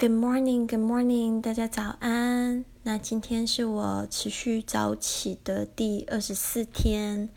[0.00, 2.64] Good morning, Good morning，大家早安。
[2.84, 7.28] 那今天是我持续早起的第二十四天。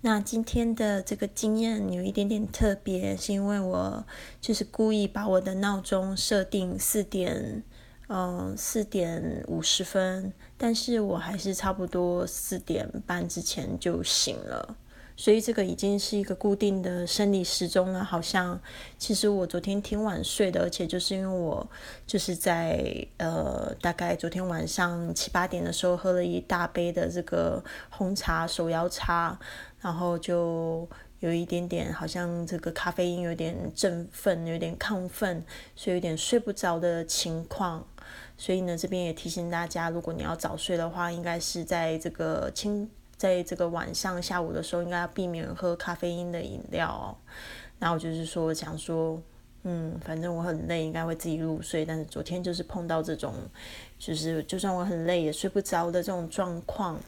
[0.00, 4.06] 那今天的这个经验有一点点特别，是因为我
[4.40, 7.62] 就是故意把我的闹钟设定四点，
[8.08, 14.74] 嗯，四点五十分，但是我还是差不多四点半之前就醒了。
[15.18, 18.60] 所以这个已经是一个固定的生理时钟了，好像
[18.98, 21.66] 其实我昨天挺晚睡的，而且就是因为我
[22.06, 29.38] 就是在呃大概昨天晚上七八点的时候喝了一大杯的这个红茶手摇茶，
[29.80, 30.86] 然后就
[31.20, 35.42] 有一点点好像这个咖啡因有点振奋，有点亢奋，
[35.74, 37.86] 所以有点睡不着的情况。
[38.36, 42.90] 所以呢，这边也提醒大家，如果你要早睡的话，应该是在这个清。
[43.16, 47.16] 在这个晚上下午的时候，应该要避免喝咖啡因的饮料哦。
[47.78, 49.20] 然后就是说，想说，
[49.64, 51.84] 嗯，反正我很累，应该会自己入睡。
[51.84, 53.34] 但是昨天就是碰到这种，
[53.98, 56.98] 就是就算我很累也睡不着的这种状况。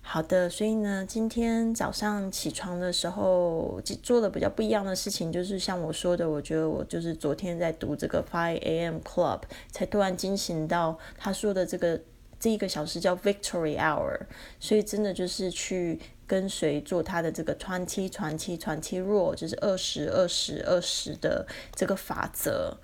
[0.00, 8.98] 好的，所以呢，今天早上起床的时候做的比较不一样的事情，就是像我说的，我觉得我就是昨天在读这个 Five A.M.
[8.98, 12.00] Club，才突然惊醒到他说的这个。
[12.42, 14.18] 这一个小时叫 Victory Hour，
[14.58, 22.76] 所以真的就是去跟随做他的这个传奇、传奇、传奇 rule，就是二十二十二十的这个法则。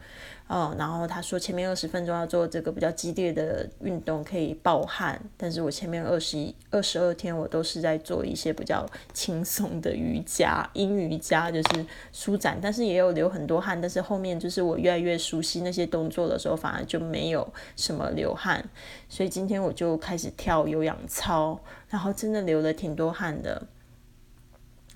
[0.49, 5.21] 哦，然后他说前面二十分钟要做这个比较激烈的运动，可以暴汗。
[5.37, 13.79] 但是我前面二十一、二十二天我都是在做一些比较轻松的瑜伽，阴瑜伽就是舒展，但是也有流很多汗。
[13.79, 18.65] 但是后面就是我越来越熟悉那些动作的时候，反而就没有什么流汗。
[19.07, 21.61] 所以今天我就开始跳有氧操，
[21.91, 23.67] 然后真的流了挺多汗的。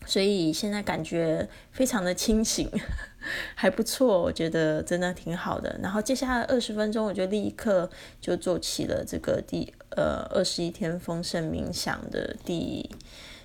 [0.04, 2.68] 所以现在感觉非常的清醒，
[3.54, 5.78] 还不错，我觉得真的挺好的。
[5.82, 7.88] 然后接下来二十分钟，我就立刻
[8.20, 12.90] 就做起了这个第呃二十一天丰盛冥想的第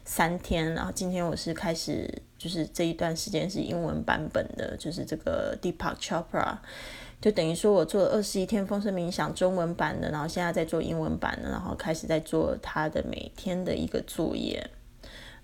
[0.04, 0.74] 三天。
[0.74, 6.58] 然后今天我是开始，就是这一段时间是英文版本的，就是这个 Deepak Chopra，
[7.22, 14.72] 就等于说我做了二十一天丰盛冥想中文版的，然后现在在做英文版的，然后开始在做他的每天的一个作业。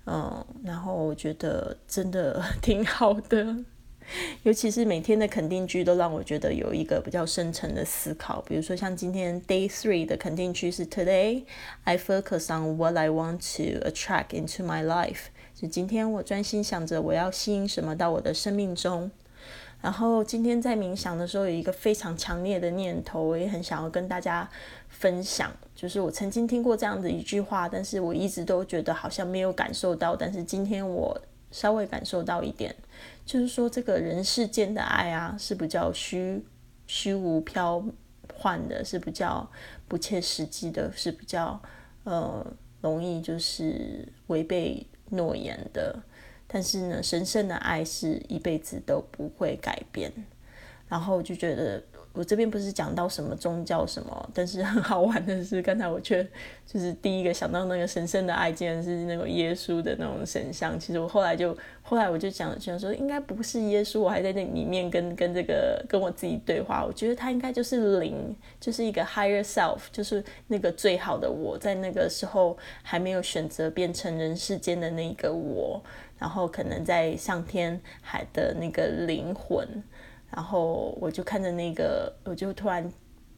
[0.06, 3.56] 嗯，然后我觉得真的 挺好的，
[4.44, 8.42] 尤其是每天的肯定句都让我觉得有一个比较深层的思考。
[8.42, 11.44] 比如说像今天 Day Three 的肯定句是 Today
[11.84, 19.10] I focus on what I want to attract into my life，就今天我专心想着我要吸引什么到我的生命中。
[19.84, 24.48] 然后今天在冥想的时候有一个非常强烈的念头，我也很想要跟大家
[24.88, 25.52] 分享。
[25.74, 30.16] 就是我曾经听过这样的一句话，但是我一直都觉得好像没有感受到。
[30.16, 32.74] 但是今天我稍微感受到一点，
[33.26, 36.42] 就是说这个人世间的爱啊，是比较虚
[36.86, 37.84] 虚无缥
[38.40, 39.46] 缈的，是比较
[39.86, 41.60] 不切实际的，是比较
[42.04, 42.42] 呃
[42.80, 45.94] 容易就是违背诺言的。
[46.46, 50.12] 但是呢，神圣的爱是一辈子都不会改变。
[50.86, 51.82] 然后就觉得，
[52.14, 56.26] 我这边不是讲到什么宗教什么，但是 很好玩的是，刚才我却
[56.64, 60.78] 就是第一个想到那个神圣的爱，竟然是那个耶稣的那种神像。
[60.78, 66.84] 其实我后来就后来我就讲想说，应该不是耶稣，我还在那里面跟跟这个跟我自己对话。
[66.84, 75.82] 我觉得他应该就是灵，就是一个 higher self，就是那个最好的我，在那个时候还没有选择变成人世间的那个我。
[76.16, 79.66] 然后可能在上天海的那个灵魂，
[80.34, 82.92] 然后我就看着那个，我就突然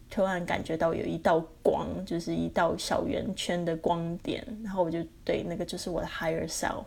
[0.08, 6.84] 突然感觉到有一道光，就是一道小圆圈的光点，然后我就对那个就是我的 higher self，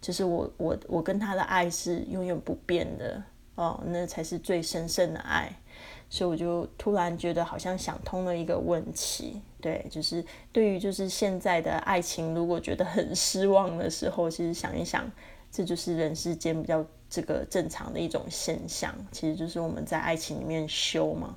[0.00, 3.22] 就是我我我跟他的爱是永远不变的
[3.54, 5.50] 哦，那才是最神圣的爱。
[6.08, 15.10] 所以我就突然觉得好像想通了一个问题，对，就是对于就是现在的爱情，如果觉得很失望的时候，其实想一想，
[15.50, 21.36] 这就是人世间比较这个正常的一种现象，其实就是我们在爱情里面修嘛。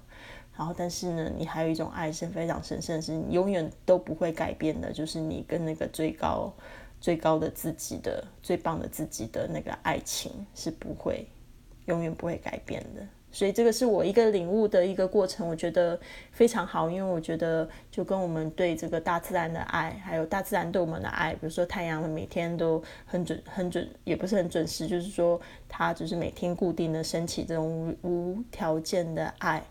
[0.57, 6.53] 然后，但是呢，你还有一种爱是非常神圣，是你永远都不会改变的，就是你跟那个最高、
[6.99, 11.25] 最高的自己的、最棒的自己的那个爱情是不会
[11.89, 13.05] 永远不会改变的。
[13.31, 15.99] 所以这个是我一个领悟的一个过程，我觉得
[16.31, 29.63] 非常好，因为我觉得就跟我们对这个大自然的爱，还有大自然对我们的爱，比如说太阳每天都很准、很准，也不是很准时，就是说它就是每天固定的升起这种无条件的爱，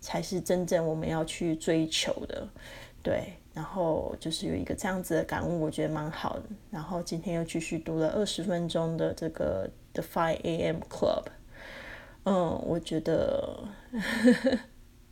[0.00, 2.48] 才是真正我们要去追求的。
[3.00, 6.46] 对，然后就是有一个这样子的感悟，我觉得蛮好的。
[6.68, 10.78] 然后今天又继续读了二十分钟的这个 The Five A.M.
[10.90, 11.26] Club。
[12.24, 13.62] 嗯，我觉得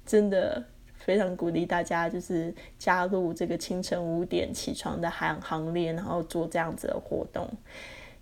[0.05, 0.65] 真的
[0.95, 7.49] 非常鼓励大家，就是加入这个清晨五点起床的行行列，然后做这样子的活动。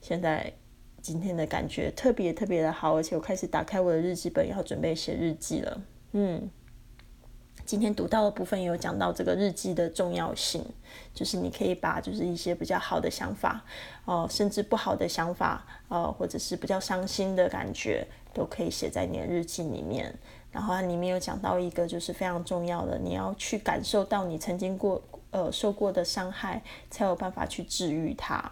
[0.00, 0.52] 现在
[1.00, 5.80] 今天的感觉特别特别的好，而且我开始打开我的日记本，要准备写日记了。
[6.12, 6.50] 嗯。
[7.66, 10.64] 今天读到的部分有讲到这个日记的重要性，
[11.14, 13.64] 就是你可以把就是一些比较好的想法，
[14.06, 20.14] 哦，甚至不好的想法，呃，或者是比较伤心的感觉，都可以写在你的日记里面。
[20.52, 25.00] 然后它里面有讲到一个就是非常重要的，你要去感受到你曾经过
[25.30, 26.60] 呃受过的伤害，
[26.90, 28.50] 才有办法去治愈它。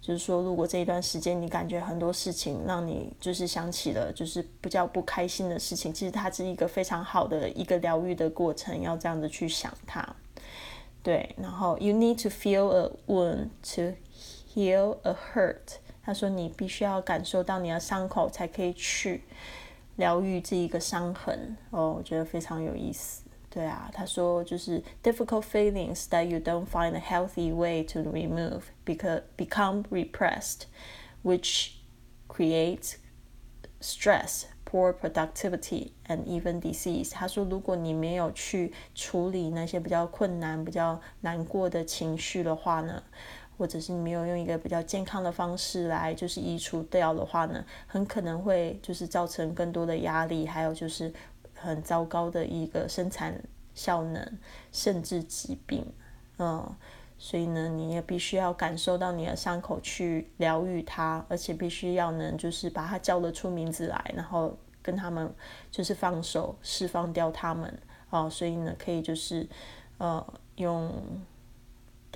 [0.00, 10.16] 就是说，如果这一段时间你感觉很多事情让你就是想起了就是比较不开心的事情，其实它是一个非常好的一个疗愈的过程，要这样子去想它。
[11.02, 13.94] 对，然后 you need to feel a wound to
[14.54, 15.76] heal a hurt。
[16.08, 19.20] 他说你必须要感受到你的伤口，才可以去
[19.96, 21.54] 疗愈这一个伤痕。
[21.68, 23.24] 哦，我觉得非常有意思。
[23.50, 30.62] 对啊，他说就是 difficult feelings that you don't find a healthy way to remove because become repressed,
[31.22, 31.72] which
[32.26, 32.94] creates
[33.82, 37.10] stress, poor productivity, and even disease。
[37.12, 43.02] 他说，如果你没有去处理那些比较困难、比较难过的情绪的话呢，
[43.58, 51.12] 或者是你没有用一个比较健康的方式来就是移除掉的话呢，很可能会就是造成更多的压力，还有就是
[51.54, 53.42] 很糟糕的一个生产
[53.74, 54.38] 效能，
[54.70, 55.84] 甚至疾病，
[56.38, 56.64] 嗯，
[57.18, 65.34] 所以呢，你也必须要感受到你的伤口去疗愈它，而且必须要能就是把它叫得出名字来，然后跟他们
[65.70, 67.76] 就是放手释放掉他们，
[68.10, 69.48] 哦，所以呢，可以就是
[69.98, 70.24] 呃
[70.56, 70.92] 用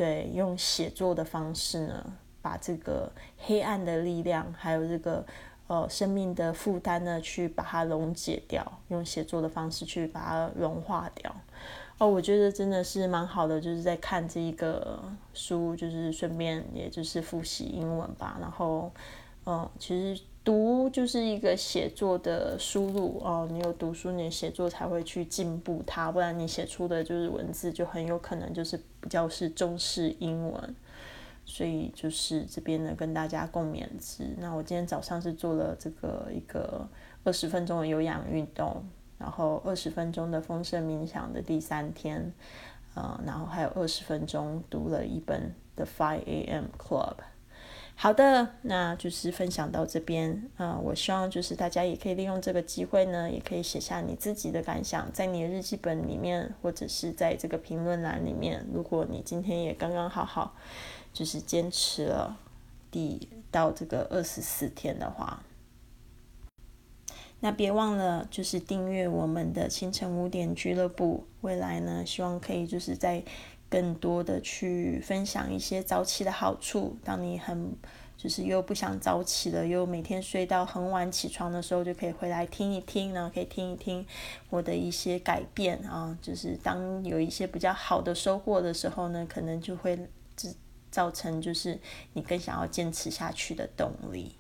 [0.03, 2.05] 对用写作的方式呢，
[2.41, 5.25] 把这个黑暗的力量还有这个。
[5.69, 11.35] 呃，生命的负担呢，去把它溶解掉，用写作的方式去把它融化掉。
[11.97, 15.01] 哦，我觉得真的是蛮好的，就是在看这一个
[15.33, 18.37] 书，就是顺便也就是复习英文吧。
[18.39, 18.93] 然后，
[19.47, 30.75] 嗯，其实读就是一个写作的输入哦，你有读书，你写作才会去进步它，不然你写出的就是文字，就很有可能就是比较是中式英文。
[31.45, 34.25] 所以就是这边呢，跟大家共勉之。
[34.39, 36.89] 那我今天早上是做了这个一个
[37.25, 38.85] 二十分钟的有氧运动，
[39.19, 42.33] 然后二十分钟的丰盛冥想的第三天，
[42.95, 46.67] 呃，然后还有二十分钟读了一本《The Five A.M.
[46.79, 47.17] Club》。
[48.03, 50.51] 好的，那就是分享到这边。
[50.57, 58.67] 呃，我希望就是大家也可以利用这个机会呢，也可以写下你自己的感想，在你的日记本里面，或者是在这个评论栏里面。
[58.75, 60.57] 如果你今天也刚刚好好。
[61.13, 62.39] 就是坚持了
[62.91, 65.45] 第到这个二十四天的话，
[67.39, 71.25] 那别忘了就是订阅我们的清晨五点俱乐部。
[71.43, 73.23] 未来呢，希望可以就是在
[73.73, 76.95] 更多的去分享一些早起的好处。
[77.03, 77.75] 当你很
[78.19, 84.07] 就是又不想早起了，又每天睡到很晚起床的时候，就可以回来听一听，然后可以听一听
[84.51, 86.15] 我的一些改变啊。
[86.21, 89.99] 就是当有一些比较好的收获的时候呢，可能就会
[90.91, 91.81] 造成就是
[92.13, 94.37] 你更想要坚持下去的动力。